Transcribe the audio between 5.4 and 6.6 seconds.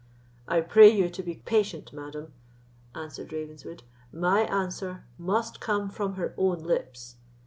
come from her own